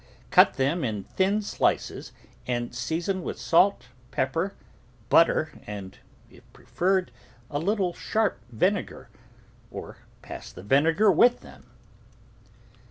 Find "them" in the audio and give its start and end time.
0.55-0.83, 11.41-11.69